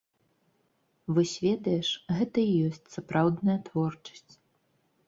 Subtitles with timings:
[1.17, 1.89] Вось ведаеш,
[2.21, 4.33] гэта і ёсць сапраўдная творчасць.